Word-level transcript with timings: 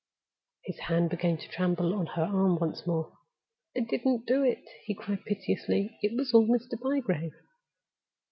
His 0.63 0.79
hand 0.79 1.11
began 1.11 1.37
to 1.37 1.47
tremble 1.47 1.93
on 1.93 2.07
her 2.07 2.23
arm 2.23 2.57
once 2.57 2.87
more. 2.87 3.19
"I 3.77 3.81
didn't 3.81 4.25
do 4.25 4.41
it!" 4.41 4.67
he 4.83 4.95
cried 4.95 5.23
piteously. 5.25 5.95
"It 6.01 6.17
was 6.17 6.33
all 6.33 6.47
Mr. 6.47 6.71
Bygrave." 6.81 7.35